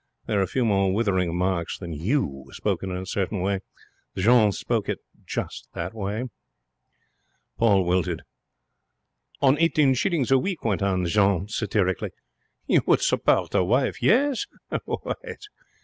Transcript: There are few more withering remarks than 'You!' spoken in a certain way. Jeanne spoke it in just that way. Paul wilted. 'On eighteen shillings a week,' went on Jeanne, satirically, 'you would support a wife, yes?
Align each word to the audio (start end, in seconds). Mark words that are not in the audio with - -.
There 0.25 0.41
are 0.41 0.47
few 0.47 0.65
more 0.65 0.91
withering 0.91 1.27
remarks 1.29 1.77
than 1.77 1.93
'You!' 1.93 2.45
spoken 2.53 2.89
in 2.89 2.97
a 3.03 3.05
certain 3.05 3.39
way. 3.41 3.59
Jeanne 4.17 4.51
spoke 4.51 4.89
it 4.89 4.97
in 5.15 5.21
just 5.27 5.67
that 5.75 5.93
way. 5.93 6.23
Paul 7.59 7.85
wilted. 7.85 8.23
'On 9.41 9.59
eighteen 9.59 9.93
shillings 9.93 10.31
a 10.31 10.39
week,' 10.39 10.65
went 10.65 10.81
on 10.81 11.05
Jeanne, 11.05 11.49
satirically, 11.49 12.09
'you 12.65 12.81
would 12.87 13.03
support 13.03 13.53
a 13.53 13.63
wife, 13.63 14.01
yes? 14.01 14.47